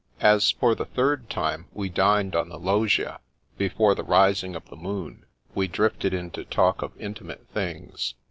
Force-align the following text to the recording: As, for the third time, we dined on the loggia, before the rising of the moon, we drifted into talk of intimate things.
As, 0.21 0.49
for 0.49 0.73
the 0.73 0.85
third 0.87 1.29
time, 1.29 1.67
we 1.73 1.87
dined 1.87 2.35
on 2.35 2.49
the 2.49 2.57
loggia, 2.57 3.19
before 3.59 3.93
the 3.93 4.01
rising 4.03 4.55
of 4.55 4.67
the 4.67 4.75
moon, 4.75 5.27
we 5.53 5.67
drifted 5.67 6.11
into 6.11 6.43
talk 6.43 6.81
of 6.81 6.99
intimate 6.99 7.47
things. 7.53 8.15